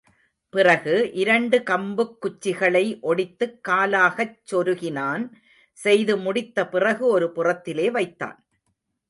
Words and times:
பிறகு, 0.49 1.11
இரண்டு 1.13 1.57
கம்புக் 1.59 2.17
குச்சிகளை 2.21 2.99
ஒடித்துக் 3.03 3.59
காலாகச் 3.67 4.39
சொருகினான், 4.51 5.29
செய்து 5.77 6.17
முடித்த 6.17 6.67
பிறகு 6.67 7.05
ஒரு 7.07 7.31
புறத்திலே 7.31 7.91
வைத்தான். 7.91 8.45